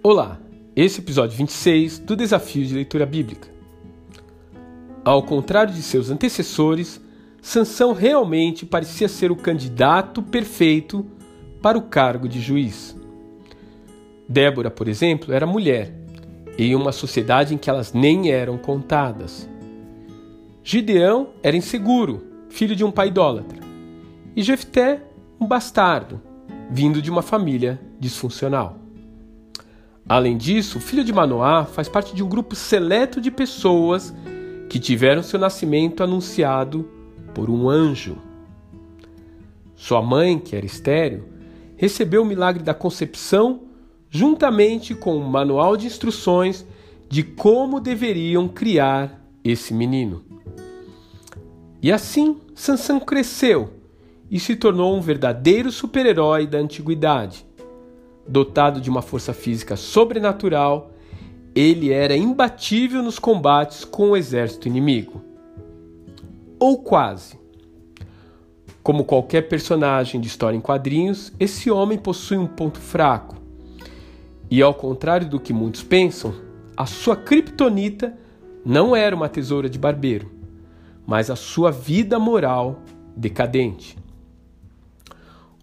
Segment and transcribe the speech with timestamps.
[0.00, 0.38] Olá,
[0.76, 3.48] esse é o episódio 26 do Desafio de Leitura Bíblica.
[5.04, 7.00] Ao contrário de seus antecessores,
[7.42, 11.04] Sansão realmente parecia ser o candidato perfeito
[11.60, 12.96] para o cargo de juiz.
[14.28, 15.92] Débora, por exemplo, era mulher,
[16.56, 19.50] em uma sociedade em que elas nem eram contadas.
[20.62, 23.58] Gideão era inseguro, filho de um pai idólatra,
[24.36, 25.02] e Jefté,
[25.40, 26.22] um bastardo,
[26.70, 28.87] vindo de uma família disfuncional.
[30.08, 34.14] Além disso, o filho de Manoá faz parte de um grupo seleto de pessoas
[34.70, 36.88] que tiveram seu nascimento anunciado
[37.34, 38.16] por um anjo.
[39.76, 41.24] Sua mãe, que era estéril,
[41.76, 43.60] recebeu o milagre da concepção
[44.08, 46.66] juntamente com um manual de instruções
[47.06, 50.24] de como deveriam criar esse menino.
[51.82, 53.74] E assim, Sansão cresceu
[54.30, 57.46] e se tornou um verdadeiro super-herói da antiguidade
[58.28, 60.92] Dotado de uma força física sobrenatural,
[61.54, 65.22] ele era imbatível nos combates com o exército inimigo.
[66.58, 67.38] Ou quase.
[68.82, 73.36] Como qualquer personagem de história em quadrinhos, esse homem possui um ponto fraco.
[74.50, 76.34] E ao contrário do que muitos pensam,
[76.76, 78.16] a sua criptonita
[78.64, 80.30] não era uma tesoura de barbeiro,
[81.06, 82.82] mas a sua vida moral
[83.16, 83.96] decadente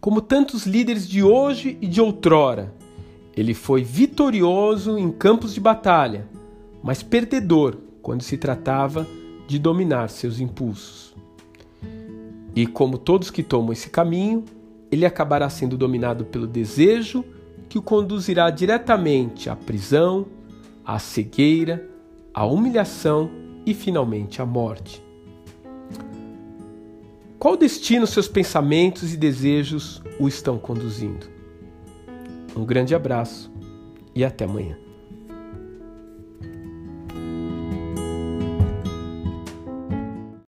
[0.06, 2.72] como tantos líderes de hoje e de outrora.
[3.36, 6.28] Ele foi vitorioso em campos de batalha,
[6.84, 9.08] mas perdedor quando se tratava
[9.48, 11.16] de dominar seus impulsos.
[12.56, 14.46] E como todos que tomam esse caminho,
[14.92, 17.26] ele acabará sendo dominado pelo desejo
[17.68, 20.28] que o conduzirá diretamente à prisão,
[20.86, 21.84] à cegueira,
[22.32, 23.32] à humilhação
[23.66, 25.04] e finalmente à morte.
[27.46, 31.28] Qual destino seus pensamentos e desejos o estão conduzindo?
[32.56, 33.54] Um grande abraço
[34.16, 34.80] e até amanhã.